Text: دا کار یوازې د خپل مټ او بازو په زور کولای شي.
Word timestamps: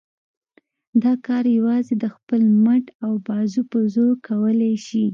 دا 1.03 1.13
کار 1.25 1.43
یوازې 1.57 1.93
د 2.03 2.05
خپل 2.15 2.41
مټ 2.63 2.85
او 3.05 3.13
بازو 3.27 3.61
په 3.71 3.79
زور 3.93 4.13
کولای 4.27 4.73
شي. 4.87 5.05